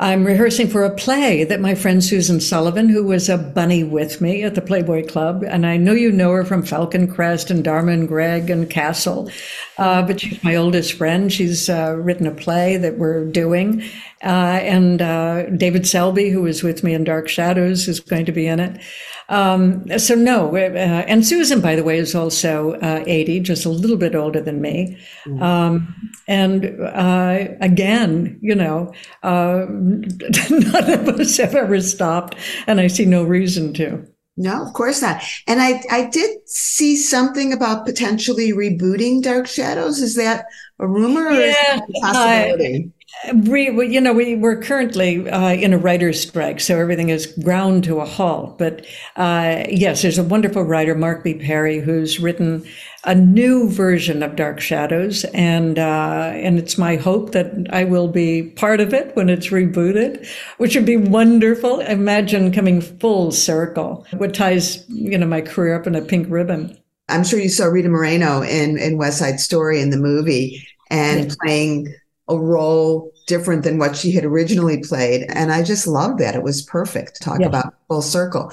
[0.00, 4.20] I'm rehearsing for a play that my friend Susan Sullivan, who was a bunny with
[4.20, 7.64] me at the Playboy Club, and I know you know her from Falcon Crest and
[7.64, 9.28] Dharma and Greg and Castle,
[9.76, 11.32] uh, but she's my oldest friend.
[11.32, 13.82] She's uh, written a play that we're doing,
[14.22, 18.32] uh, and uh, David Selby, who was with me in Dark Shadows, is going to
[18.32, 18.80] be in it.
[19.28, 23.70] Um, so no, uh, and Susan, by the way, is also uh, 80, just a
[23.70, 24.98] little bit older than me.
[25.26, 25.42] Mm-hmm.
[25.42, 32.86] Um, and uh, again, you know, uh, none of us have ever stopped, and I
[32.86, 34.04] see no reason to.
[34.40, 35.20] No, of course not.
[35.48, 39.98] And I, I did see something about potentially rebooting Dark Shadows.
[39.98, 40.46] Is that
[40.78, 42.92] a rumor yeah, a possibility?
[43.32, 47.26] We, we, you know, we, we're currently uh, in a writer's strike, so everything is
[47.26, 48.58] ground to a halt.
[48.58, 51.34] But uh, yes, there's a wonderful writer, Mark B.
[51.34, 52.66] Perry, who's written
[53.04, 58.08] a new version of Dark Shadows, and uh, and it's my hope that I will
[58.08, 61.80] be part of it when it's rebooted, which would be wonderful.
[61.80, 64.06] Imagine coming full circle.
[64.18, 66.78] What ties you know my career up in a pink ribbon.
[67.08, 71.24] I'm sure you saw Rita Moreno in in West Side Story in the movie and
[71.24, 71.36] yes.
[71.42, 71.94] playing
[72.28, 75.26] a role different than what she had originally played.
[75.30, 76.34] And I just love that.
[76.34, 77.16] It was perfect.
[77.16, 77.46] To talk yeah.
[77.46, 78.52] about full circle.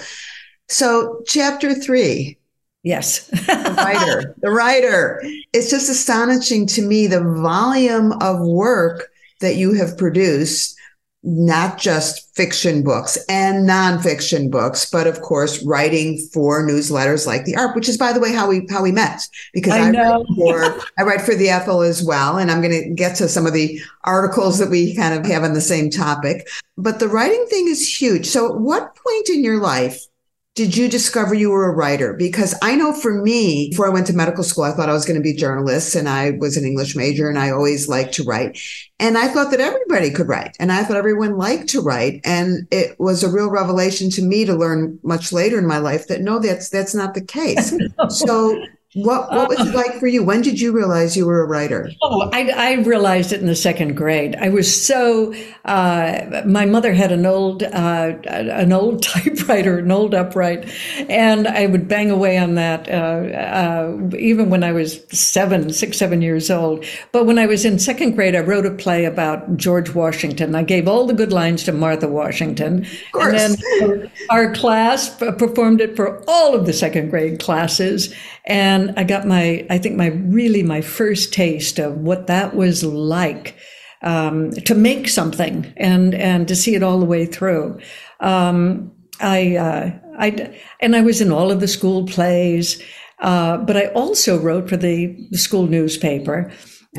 [0.70, 2.38] So, chapter three.
[2.84, 3.28] Yes.
[3.28, 4.36] the writer.
[4.42, 5.22] The writer.
[5.54, 9.10] It's just astonishing to me the volume of work
[9.42, 10.75] that you have produced
[11.26, 17.56] not just fiction books and nonfiction books, but of course writing for newsletters like the
[17.56, 20.26] Arp, which is by the way how we how we met because I, I write
[20.36, 23.48] for I write for the Ethel as well, and I'm going to get to some
[23.48, 26.48] of the articles that we kind of have on the same topic.
[26.78, 28.28] But the writing thing is huge.
[28.28, 30.06] So, at what point in your life
[30.56, 32.14] did you discover you were a writer?
[32.14, 35.06] Because I know for me, before I went to medical school, I thought I was
[35.06, 38.14] going to be a journalist and I was an English major and I always liked
[38.14, 38.58] to write.
[38.98, 42.22] And I thought that everybody could write and I thought everyone liked to write.
[42.24, 46.08] And it was a real revelation to me to learn much later in my life
[46.08, 47.78] that no, that's, that's not the case.
[48.10, 48.58] so
[48.96, 50.24] what What was it like for you?
[50.24, 51.92] When did you realize you were a writer?
[52.02, 54.38] Oh, I, I realized it in the second grade.
[54.40, 55.34] I was so.
[55.66, 60.72] Uh, my mother had an old uh, an old typewriter, an old upright,
[61.10, 65.98] and I would bang away on that uh, uh, even when I was seven, six,
[65.98, 66.86] seven years old.
[67.12, 70.56] But when I was in second grade, I wrote a play about George Washington.
[70.56, 75.98] I gave all the good lines to Martha Washington, and then our class performed it
[75.98, 80.64] for all of the second grade classes and I got my, I think my really
[80.64, 83.56] my first taste of what that was like
[84.02, 87.80] um, to make something and and to see it all the way through.
[88.20, 92.82] Um, I, uh, I, and I was in all of the school plays,
[93.20, 96.52] uh, but I also wrote for the, the school newspaper.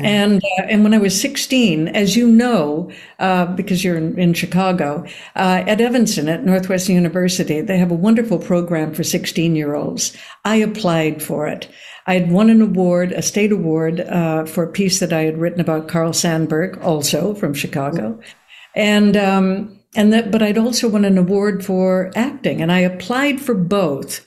[0.03, 4.33] And uh, and when I was 16, as you know, uh, because you're in, in
[4.33, 5.03] Chicago,
[5.35, 10.15] uh, at Evanston at Northwestern University, they have a wonderful program for 16 year olds.
[10.45, 11.67] I applied for it.
[12.05, 15.39] I had won an award, a state award, uh, for a piece that I had
[15.39, 18.19] written about Carl Sandburg, also from Chicago,
[18.75, 20.31] and um, and that.
[20.31, 24.26] But I'd also won an award for acting, and I applied for both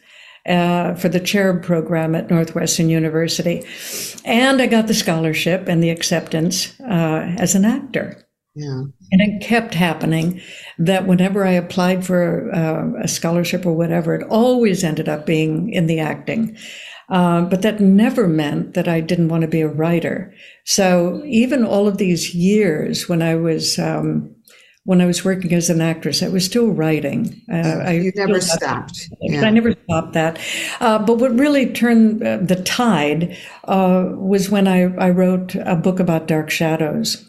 [0.50, 3.62] uh, for the Cherub program at Northwestern University.
[4.24, 8.26] And I got the scholarship and the acceptance uh, as an actor.
[8.54, 8.82] Yeah.
[9.12, 10.40] And it kept happening
[10.78, 15.72] that whenever I applied for uh, a scholarship or whatever, it always ended up being
[15.72, 16.56] in the acting.
[17.08, 20.32] Uh, but that never meant that I didn't want to be a writer.
[20.64, 24.34] So even all of these years when I was um,
[24.84, 27.42] when I was working as an actress, I was still writing.
[27.52, 29.08] Uh, you never stopped.
[29.20, 29.42] Yeah.
[29.42, 30.38] I never stopped that.
[30.80, 35.76] Uh, but what really turned uh, the tide uh, was when I, I wrote a
[35.76, 37.26] book about dark shadows.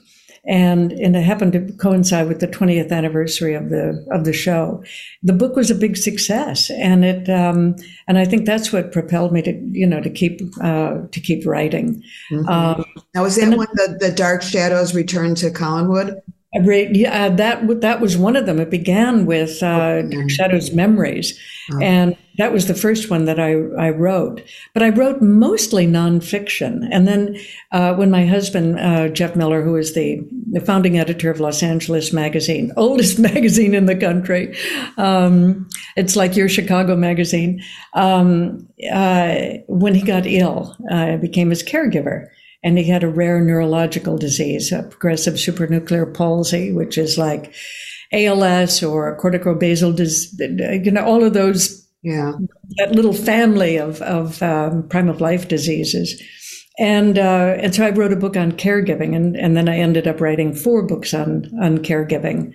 [0.48, 4.84] And, and it happened to coincide with the 20th anniversary of the of the show.
[5.22, 7.76] The book was a big success, and it um,
[8.08, 11.46] and I think that's what propelled me to you know to keep uh, to keep
[11.46, 12.02] writing.
[12.32, 12.50] Mm-hmm.
[12.50, 16.20] Um, now, was that when the, the Dark Shadows returned to Collinwood?
[16.54, 18.60] Yeah, that that was one of them.
[18.60, 21.40] It began with uh, oh, Shadow's Memories,
[21.72, 21.80] oh.
[21.82, 24.42] and that was the first one that I, I wrote.
[24.74, 26.88] But I wrote mostly nonfiction.
[26.92, 27.38] And then
[27.72, 31.62] uh, when my husband, uh, Jeff Miller, who is the, the founding editor of Los
[31.62, 34.58] Angeles Magazine, oldest magazine in the country,
[34.98, 37.62] um, it's like your Chicago magazine,
[37.94, 39.36] um, uh,
[39.68, 42.28] when he got ill, I became his caregiver
[42.64, 47.54] and he had a rare neurological disease, a progressive supranuclear palsy, which is like
[48.14, 52.34] ALS or corticobasal disease, you know, all of those, yeah,
[52.78, 56.22] that little family of, of um, prime of life diseases.
[56.80, 60.08] And, uh, and so I wrote a book on caregiving and, and then I ended
[60.08, 62.54] up writing four books on, on caregiving.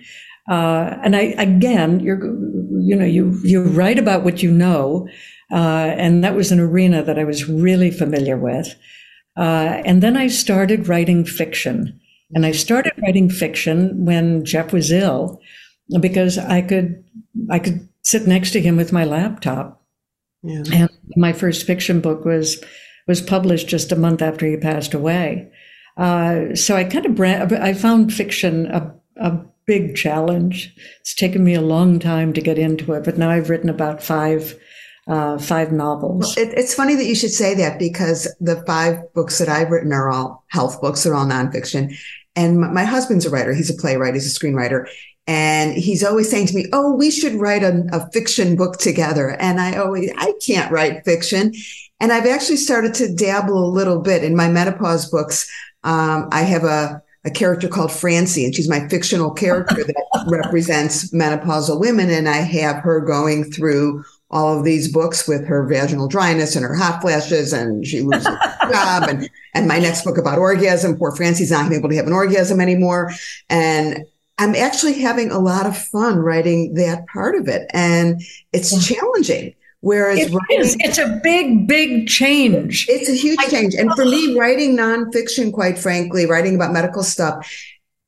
[0.49, 5.07] Uh, and I, again, you're, you know, you, you write about what you know.
[5.51, 8.75] Uh, and that was an arena that I was really familiar with.
[9.37, 11.99] Uh, and then I started writing fiction.
[12.33, 15.39] And I started writing fiction when Jeff was ill
[16.01, 17.03] because I could
[17.49, 19.81] I could sit next to him with my laptop.
[20.43, 20.63] Yeah.
[20.73, 22.61] And my first fiction book was
[23.07, 25.49] was published just a month after he passed away.
[25.95, 30.75] Uh, so I kind of brand, I found fiction a, a big challenge.
[30.99, 34.03] It's taken me a long time to get into it, but now I've written about
[34.03, 34.59] five
[35.07, 36.35] uh, five novels.
[36.35, 39.69] Well, it, it's funny that you should say that because the five books that I've
[39.69, 41.97] written are all health books, they're all nonfiction.
[42.35, 44.87] And my, my husband's a writer, he's a playwright, he's a screenwriter.
[45.25, 49.31] And he's always saying to me, Oh, we should write a, a fiction book together.
[49.39, 51.53] And I always, I can't write fiction.
[51.99, 55.49] And I've actually started to dabble a little bit in my menopause books.
[55.83, 61.11] Um, I have a, a character called Francie, and she's my fictional character that represents
[61.11, 62.09] menopausal women.
[62.09, 66.65] And I have her going through all of these books with her vaginal dryness and
[66.65, 70.97] her hot flashes and she loses her job and and my next book about orgasm
[70.97, 73.11] poor francie's not able to have an orgasm anymore.
[73.49, 74.05] And
[74.37, 78.21] i'm actually having a lot of fun writing that part of it and
[78.53, 78.97] it's yeah.
[78.97, 80.75] challenging whereas it writing, is.
[80.79, 82.85] it's a big big change.
[82.89, 83.75] It's a huge I, change.
[83.75, 87.49] And for me writing nonfiction quite frankly writing about medical stuff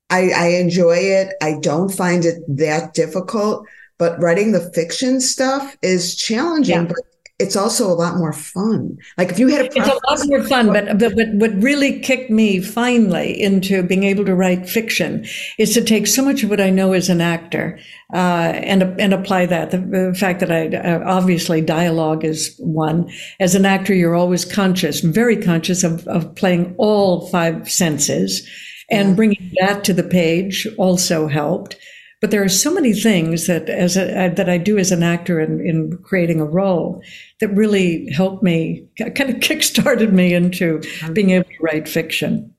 [0.10, 1.36] I, I enjoy it.
[1.41, 3.67] I don't find it that difficult
[3.99, 6.85] but writing the fiction stuff is challenging, yeah.
[6.85, 6.97] but
[7.39, 8.97] it's also a lot more fun.
[9.17, 11.99] Like if you had a it's a lot more fun, but, but but what really
[11.99, 15.25] kicked me finally into being able to write fiction
[15.57, 17.79] is to take so much of what I know as an actor
[18.13, 19.71] uh, and and apply that.
[19.71, 23.09] The, the fact that I uh, obviously dialogue is one.
[23.39, 28.45] As an actor, you're always conscious, very conscious of of playing all five senses,
[28.89, 29.15] and yeah.
[29.15, 31.77] bringing that to the page also helped.
[32.21, 35.03] But there are so many things that as a, uh, that I do as an
[35.03, 37.01] actor in, in creating a role
[37.39, 40.82] that really helped me, kind of kickstarted me into
[41.13, 42.53] being able to write fiction.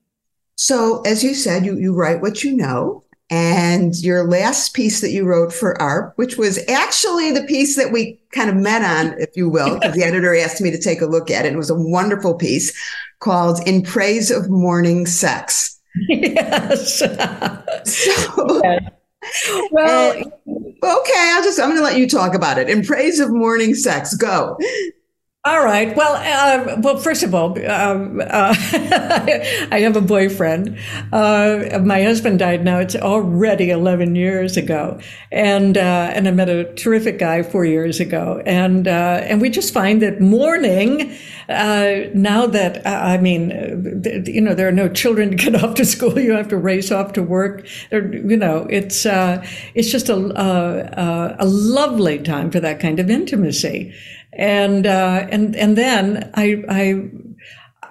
[0.57, 3.05] So, as you said, you, you write what you know.
[3.33, 7.93] And your last piece that you wrote for AARP, which was actually the piece that
[7.93, 11.01] we kind of met on, if you will, because the editor asked me to take
[11.01, 11.53] a look at it.
[11.53, 12.77] It was a wonderful piece
[13.21, 15.77] called In Praise of Morning Sex.
[16.09, 16.99] Yes.
[17.85, 19.00] so, yes
[19.71, 22.69] well, and, okay, I'll just I'm going to let you talk about it.
[22.69, 24.57] In praise of morning sex, go.
[25.43, 25.97] All right.
[25.97, 26.99] Well, uh, well.
[26.99, 28.55] First of all, um, uh,
[29.73, 30.79] I have a boyfriend.
[31.15, 32.79] Uh, my husband died now.
[32.79, 35.01] It's already eleven years ago,
[35.33, 39.49] and uh, and I met a terrific guy four years ago, and uh, and we
[39.49, 41.17] just find that morning.
[41.49, 43.49] Uh, now that I mean,
[44.27, 46.21] you know, there are no children to get off to school.
[46.21, 47.67] You have to race off to work.
[47.89, 53.09] There, you know, it's it's just a, a a lovely time for that kind of
[53.09, 53.95] intimacy
[54.33, 57.11] and uh, and and then I I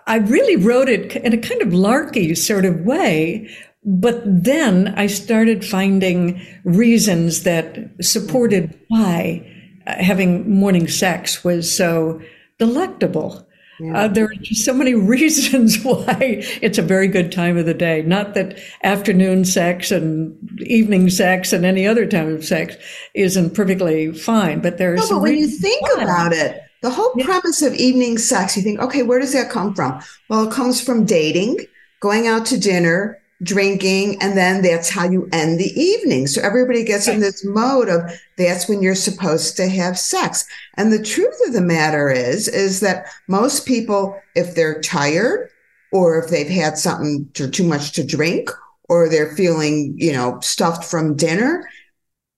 [0.07, 3.49] I really wrote it in a kind of larky sort of way.
[3.85, 9.45] But then I started finding reasons that supported why
[9.85, 12.21] having morning sex was so
[12.57, 13.47] delectable.
[13.79, 13.97] Yeah.
[13.97, 17.73] Uh, there are just so many reasons why it's a very good time of the
[17.73, 18.01] day.
[18.01, 22.75] Not that afternoon sex and evening sex and any other time of sex
[23.13, 25.09] isn't perfectly fine, but there's.
[25.09, 26.03] No, but when you think why.
[26.03, 27.25] about it, the whole yeah.
[27.25, 30.01] premise of evening sex, you think, okay, where does that come from?
[30.29, 31.65] Well, it comes from dating,
[32.01, 36.27] going out to dinner, drinking, and then that's how you end the evening.
[36.27, 38.01] So everybody gets in this mode of
[38.37, 40.45] that's when you're supposed to have sex.
[40.75, 45.49] And the truth of the matter is, is that most people, if they're tired
[45.91, 48.49] or if they've had something to, too much to drink
[48.89, 51.67] or they're feeling, you know, stuffed from dinner,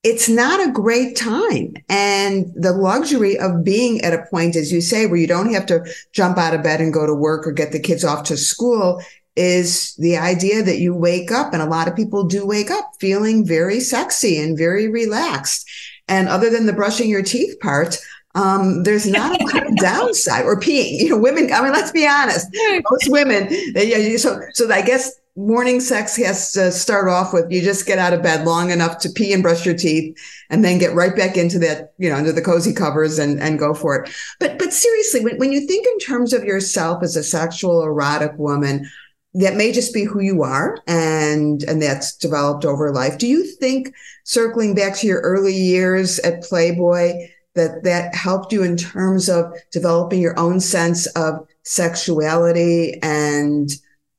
[0.04, 1.74] it's not a great time.
[1.88, 5.66] And the luxury of being at a point, as you say, where you don't have
[5.66, 8.36] to jump out of bed and go to work or get the kids off to
[8.36, 9.00] school
[9.36, 12.92] is the idea that you wake up, and a lot of people do wake up
[13.00, 15.68] feeling very sexy and very relaxed.
[16.08, 17.96] And other than the brushing your teeth part,
[18.34, 20.98] um, there's not a lot of downside or peeing.
[20.98, 21.52] You know, women.
[21.52, 22.48] I mean, let's be honest.
[22.90, 23.48] Most women.
[23.74, 27.98] They, so, so I guess morning sex has to start off with you just get
[27.98, 30.16] out of bed long enough to pee and brush your teeth,
[30.50, 33.58] and then get right back into that, you know, under the cozy covers and and
[33.58, 34.10] go for it.
[34.40, 38.32] But but seriously, when when you think in terms of yourself as a sexual erotic
[38.36, 38.90] woman,
[39.34, 43.44] that may just be who you are and and that's developed over life do you
[43.44, 47.12] think circling back to your early years at playboy
[47.54, 53.70] that that helped you in terms of developing your own sense of sexuality and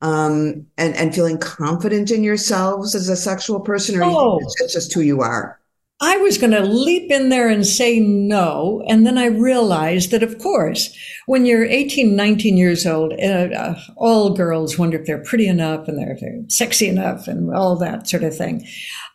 [0.02, 4.38] um and and feeling confident in yourselves as a sexual person or oh.
[4.40, 5.60] it's just who you are
[6.04, 8.84] I was going to leap in there and say no.
[8.86, 10.94] And then I realized that, of course,
[11.24, 15.88] when you're 18, 19 years old, uh, uh, all girls wonder if they're pretty enough
[15.88, 18.66] and they're, they're sexy enough and all that sort of thing.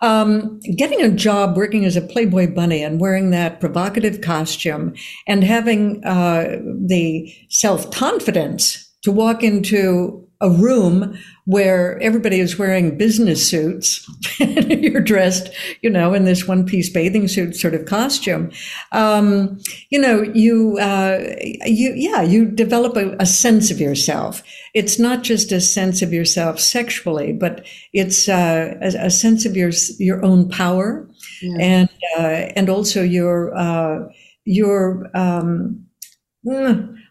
[0.02, 4.96] Um, getting a job working as a Playboy bunny and wearing that provocative costume
[5.28, 12.98] and having uh, the self confidence to walk into a room where everybody is wearing
[12.98, 14.10] business suits
[14.40, 15.50] and you're dressed,
[15.82, 18.50] you know, in this one piece bathing suit sort of costume.
[18.94, 19.60] Um,
[19.90, 21.20] you know, you, uh,
[21.66, 24.42] you, yeah, you develop a, a, sense of yourself.
[24.74, 29.58] It's not just a sense of yourself sexually, but it's uh, a, a, sense of
[29.58, 31.10] your, your own power
[31.42, 31.58] yeah.
[31.60, 34.08] and, uh, and also your, uh,
[34.46, 35.86] your, um,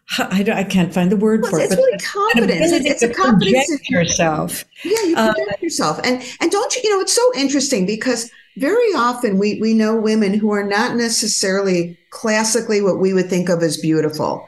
[0.17, 1.79] I, I, can't find the word well, for it's it.
[1.79, 2.71] It's really confidence.
[2.71, 4.65] It's, it's a confidence in yourself.
[4.83, 6.81] Yeah, you project uh, yourself, and and don't you?
[6.83, 10.95] You know, it's so interesting because very often we we know women who are not
[10.95, 14.47] necessarily classically what we would think of as beautiful,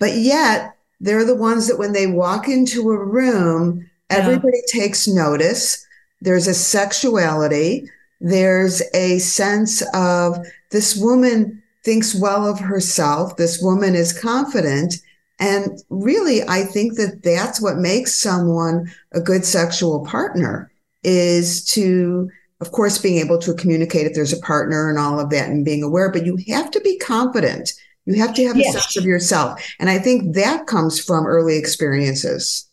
[0.00, 4.80] but yet they're the ones that when they walk into a room, everybody yeah.
[4.80, 5.86] takes notice.
[6.20, 7.88] There's a sexuality.
[8.20, 10.38] There's a sense of
[10.70, 13.36] this woman thinks well of herself.
[13.36, 14.96] This woman is confident.
[15.38, 20.70] And really, I think that that's what makes someone a good sexual partner
[21.04, 22.28] is to,
[22.60, 25.64] of course, being able to communicate if there's a partner and all of that and
[25.64, 27.72] being aware, but you have to be confident.
[28.04, 28.74] You have to have yes.
[28.74, 29.64] a sense of yourself.
[29.78, 32.65] And I think that comes from early experiences.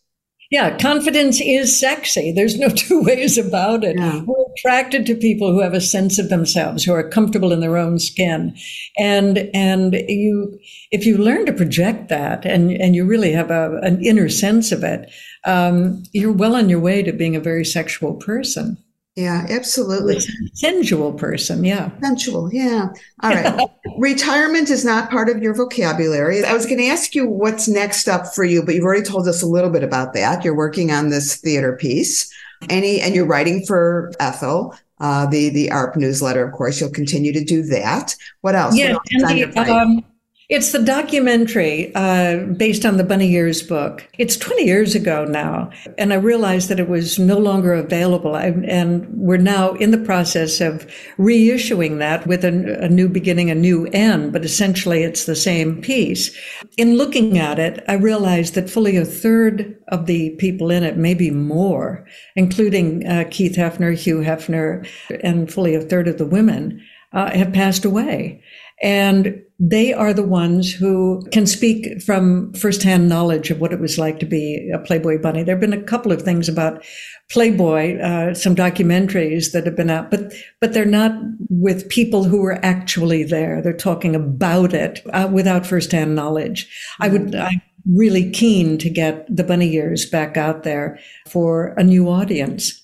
[0.54, 2.32] Yeah, confidence is sexy.
[2.32, 3.96] There's no two ways about it.
[3.98, 4.22] Yeah.
[4.22, 7.76] We're attracted to people who have a sense of themselves, who are comfortable in their
[7.76, 8.56] own skin.
[8.96, 10.60] And and you
[10.92, 14.72] if you learn to project that and, and you really have a, an inner sense
[14.72, 15.12] of it,
[15.44, 18.78] um, you're well on your way to being a very sexual person.
[19.16, 20.20] Yeah, absolutely.
[20.54, 21.92] Sensual person, yeah.
[22.02, 22.88] Sensual, yeah.
[23.22, 23.70] All right.
[24.00, 26.44] Retirement is not part of your vocabulary.
[26.44, 29.28] I was going to ask you what's next up for you, but you've already told
[29.28, 30.44] us a little bit about that.
[30.44, 32.34] You're working on this theater piece.
[32.70, 36.80] Any and you're writing for Ethel, uh, the the AARP newsletter, of course.
[36.80, 38.16] You'll continue to do that.
[38.40, 38.76] What else?
[38.78, 40.06] Yeah, what else the, um,
[40.54, 44.08] it's the documentary uh, based on the Bunny Years book.
[44.20, 48.36] It's 20 years ago now, and I realized that it was no longer available.
[48.36, 50.86] I, and we're now in the process of
[51.18, 55.82] reissuing that with a, a new beginning, a new end, but essentially it's the same
[55.82, 56.30] piece.
[56.78, 60.98] In looking at it, I realized that fully a third of the people in it,
[60.98, 64.88] maybe more, including uh, Keith Hefner, Hugh Hefner,
[65.24, 66.80] and fully a third of the women,
[67.12, 68.44] uh, have passed away.
[68.84, 73.98] And they are the ones who can speak from firsthand knowledge of what it was
[73.98, 75.44] like to be a Playboy bunny.
[75.44, 76.84] There have been a couple of things about
[77.32, 81.14] Playboy, uh, some documentaries that have been out, but but they're not
[81.50, 83.62] with people who were actually there.
[83.62, 86.68] They're talking about it uh, without firsthand knowledge.
[87.00, 87.32] I would.
[87.32, 87.42] Mm-hmm.
[87.42, 92.82] I'm really keen to get the bunny years back out there for a new audience.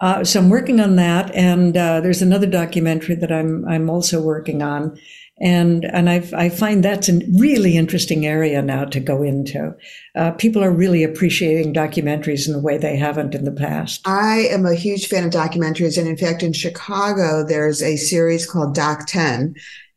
[0.00, 4.20] Uh, so I'm working on that, and uh, there's another documentary that I'm I'm also
[4.20, 4.98] working on
[5.40, 9.74] And, and I, I find that's a really interesting area now to go into.
[10.14, 14.00] Uh, people are really appreciating documentaries in a way they haven't in the past.
[14.06, 15.98] I am a huge fan of documentaries.
[15.98, 19.56] And in fact, in Chicago, there's a series called Doc 10,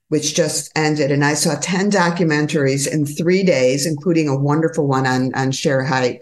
[0.10, 1.12] which just ended.
[1.12, 5.84] And I saw 10 documentaries in three days, including a wonderful one on, on Shere
[5.84, 6.22] Hite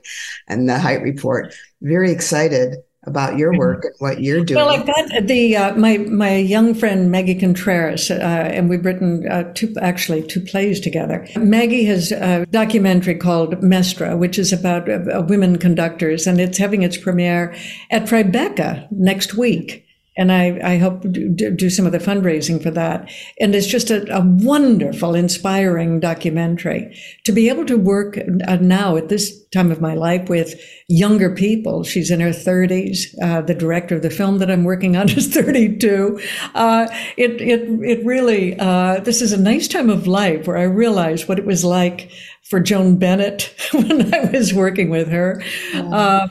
[0.49, 1.53] and the Hite Report.
[1.81, 2.75] Very excited
[3.05, 3.59] about your mm-hmm.
[3.59, 4.57] work and what you're doing.
[4.57, 9.29] Well, I've got the uh, my my young friend Maggie Contreras, uh, and we've written
[9.29, 11.27] uh, two actually two plays together.
[11.37, 16.83] Maggie has a documentary called Maestra, which is about uh, women conductors, and it's having
[16.83, 17.55] its premiere
[17.91, 19.84] at Tribeca next week
[20.17, 23.09] and I, I hope to do some of the fundraising for that.
[23.39, 28.95] And it's just a, a wonderful, inspiring documentary to be able to work uh, now
[28.95, 31.83] at this time of my life with younger people.
[31.83, 33.13] She's in her 30s.
[33.21, 36.19] Uh, the director of the film that I'm working on is 32.
[36.53, 36.87] Uh,
[37.17, 41.27] it, it, it really, uh, this is a nice time of life where I realized
[41.27, 42.09] what it was like
[42.41, 45.43] for Joan Bennett when I was working with her.
[45.73, 46.27] Oh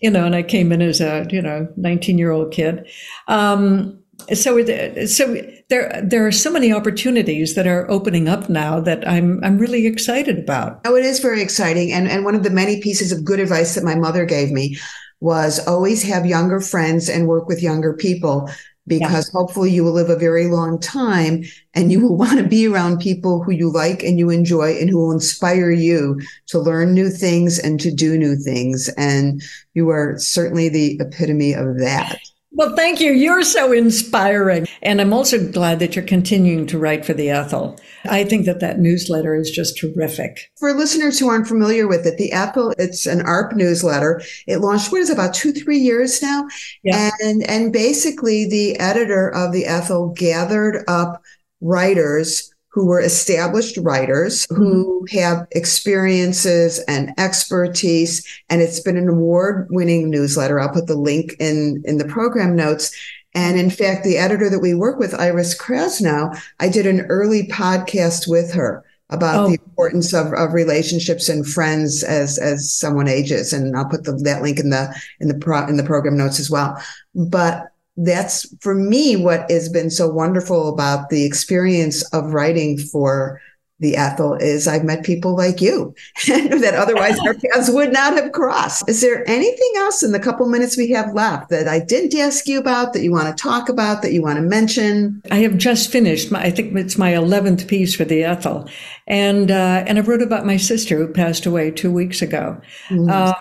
[0.00, 2.88] you know, and I came in as a, you know, 19 year old kid.
[3.28, 3.98] Um,
[4.32, 4.64] so,
[5.06, 5.36] so
[5.68, 9.86] there, there are so many opportunities that are opening up now that I'm, I'm really
[9.86, 10.80] excited about.
[10.84, 11.92] Oh, it is very exciting.
[11.92, 14.78] And, and one of the many pieces of good advice that my mother gave me
[15.20, 18.50] was always have younger friends and work with younger people
[18.86, 19.38] because yeah.
[19.38, 23.00] hopefully you will live a very long time and you will want to be around
[23.00, 27.10] people who you like and you enjoy and who will inspire you to learn new
[27.10, 28.88] things and to do new things.
[28.96, 29.42] And
[29.74, 32.18] you are certainly the epitome of that.
[32.56, 33.12] Well, thank you.
[33.12, 34.66] You're so inspiring.
[34.80, 37.78] And I'm also glad that you're continuing to write for the Ethel.
[38.06, 40.50] I think that that newsletter is just terrific.
[40.58, 44.22] For listeners who aren't familiar with it, the Ethel, it's an AARP newsletter.
[44.46, 46.48] It launched, what is it, about two, three years now?
[46.82, 47.10] Yeah.
[47.20, 51.22] And, and basically the editor of the Ethel gathered up
[51.60, 55.18] writers who were established writers who mm-hmm.
[55.18, 58.22] have experiences and expertise.
[58.50, 60.60] And it's been an award winning newsletter.
[60.60, 62.94] I'll put the link in, in the program notes.
[63.34, 67.48] And in fact, the editor that we work with, Iris Krasnow, I did an early
[67.48, 69.48] podcast with her about oh.
[69.48, 74.12] the importance of, of relationships and friends as as someone ages and I'll put the,
[74.24, 76.76] that link in the in the pro, in the program notes as well
[77.14, 83.40] but that's for me what has been so wonderful about the experience of writing for
[83.78, 85.94] the Ethel is I've met people like you
[86.26, 88.88] that otherwise our paths would not have crossed.
[88.88, 92.46] Is there anything else in the couple minutes we have left that I didn't ask
[92.46, 95.20] you about that you want to talk about that you want to mention?
[95.30, 96.32] I have just finished.
[96.32, 98.66] My, I think it's my eleventh piece for the Ethel,
[99.06, 102.58] and uh, and I wrote about my sister who passed away two weeks ago,
[102.88, 103.10] mm-hmm.
[103.10, 103.34] uh,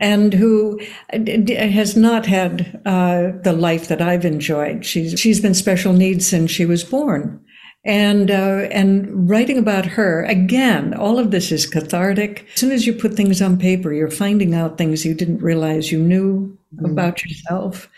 [0.00, 0.80] and who
[1.10, 4.86] has not had uh, the life that I've enjoyed.
[4.86, 7.44] She's she's been special needs since she was born
[7.84, 12.86] and uh, and writing about her again all of this is cathartic as soon as
[12.86, 16.90] you put things on paper you're finding out things you didn't realize you knew mm.
[16.90, 17.88] about yourself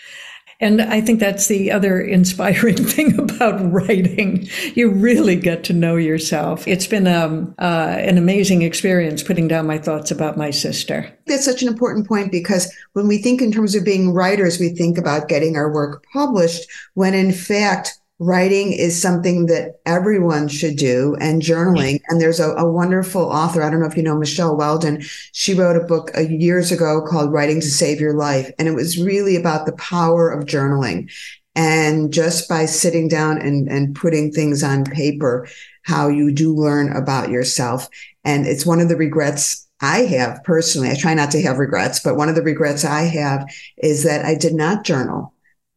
[0.60, 4.48] and I think that's the other inspiring thing about writing.
[4.74, 6.66] You really get to know yourself.
[6.66, 11.12] It's been um, uh, an amazing experience putting down my thoughts about my sister.
[11.26, 14.70] That's such an important point because when we think in terms of being writers, we
[14.70, 20.76] think about getting our work published when in fact, writing is something that everyone should
[20.76, 22.00] do and journaling.
[22.08, 23.62] And there's a, a, wonderful author.
[23.62, 25.02] I don't know if you know Michelle Weldon.
[25.32, 28.50] She wrote a book uh, years ago called Writing to Save Your Life.
[28.58, 31.10] And it was really about the power of journaling.
[31.56, 35.48] And just by sitting down and, and putting things on paper,
[35.82, 37.88] how you do learn about yourself.
[38.24, 40.88] And it's one of the regrets I have personally.
[40.88, 43.44] I try not to have regrets, but one of the regrets I have
[43.76, 45.33] is that I did not journal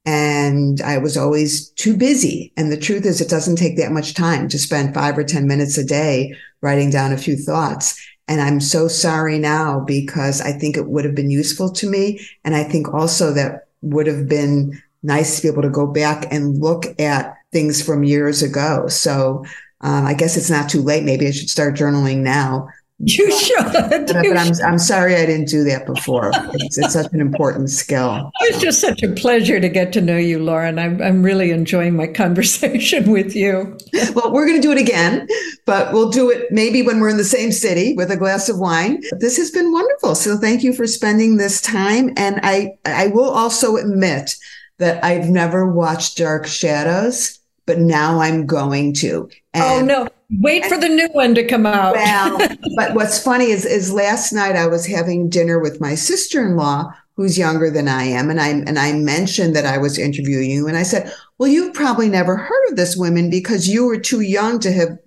[0.08, 2.54] and I was always too busy.
[2.56, 5.46] And the truth is, it doesn't take that much time to spend five or 10
[5.46, 8.02] minutes a day writing down a few thoughts.
[8.30, 12.26] And I'm so sorry now because I think it would have been useful to me.
[12.46, 16.32] And I think also that would have been nice to be able to go back
[16.32, 18.88] and look at things from years ago.
[18.88, 19.44] So
[19.82, 21.04] um, I guess it's not too late.
[21.04, 22.70] Maybe I should start journaling now
[23.00, 23.58] you should.
[23.72, 26.32] But, I'm, I'm sorry I didn't do that before.
[26.54, 28.32] It's, it's, such an important skill.
[28.42, 30.80] It's just such a pleasure to get to know you, Lauren.
[30.80, 33.78] I'm, I'm really enjoying my conversation with you.
[34.16, 35.28] Well, we're going to do it again,
[35.66, 38.58] but we'll do it maybe when we're in the same city with a glass of
[38.58, 39.02] wine.
[39.20, 40.16] This has been wonderful.
[40.16, 42.14] So thank you for spending this time.
[42.18, 44.36] And I, I will also admit
[44.80, 49.30] that I've never watched Dark Shadows, but now I'm going to.
[49.54, 50.10] Oh, and oh, no.
[50.40, 51.94] Wait for the new one to come out.
[51.94, 52.38] well,
[52.76, 57.38] but what's funny is, is last night I was having dinner with my sister-in-law, who's
[57.38, 60.78] younger than I am, and I and I mentioned that I was interviewing you, and
[60.78, 64.60] I said, Well, you've probably never heard of this woman because you were too young
[64.60, 64.98] to have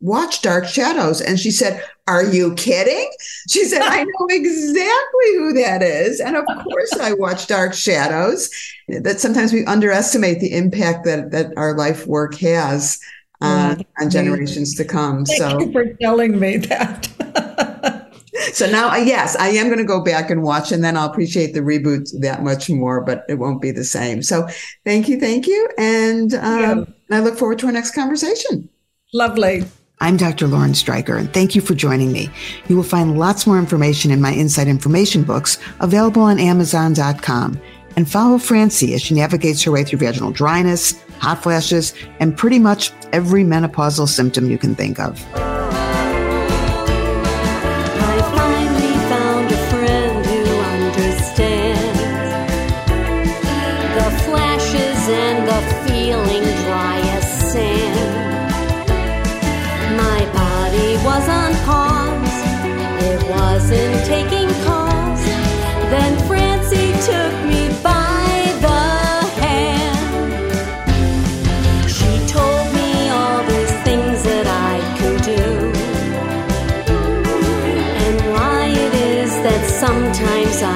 [0.00, 1.20] watched Dark Shadows.
[1.20, 3.10] And she said, Are you kidding?
[3.48, 6.20] She said, I know exactly who that is.
[6.20, 8.50] And of course, I watch Dark Shadows.
[8.88, 12.98] That sometimes we underestimate the impact that, that our life work has
[13.40, 15.24] uh, on generations to come.
[15.24, 18.10] Thank so, you for telling me that.
[18.52, 21.54] so now, yes, I am going to go back and watch, and then I'll appreciate
[21.54, 24.22] the reboot that much more, but it won't be the same.
[24.22, 24.46] So,
[24.84, 27.16] thank you, thank you, and um, yeah.
[27.16, 28.68] I look forward to our next conversation.
[29.14, 29.64] Lovely.
[30.02, 30.46] I'm Dr.
[30.46, 32.30] Lauren Streicher, and thank you for joining me.
[32.68, 37.60] You will find lots more information in my Inside Information books available on Amazon.com.
[37.96, 42.58] And follow Francie as she navigates her way through vaginal dryness, hot flashes, and pretty
[42.58, 45.20] much every menopausal symptom you can think of.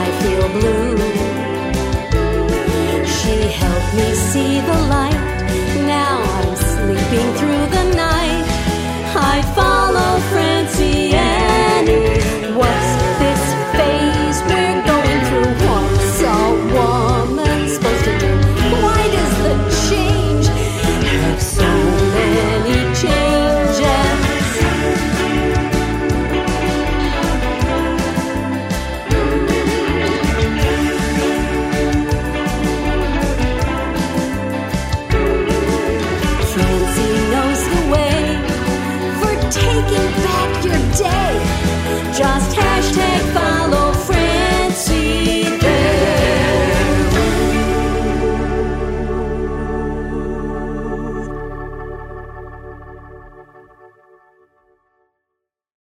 [0.02, 0.96] I feel blue.
[3.16, 5.13] She helped me see the light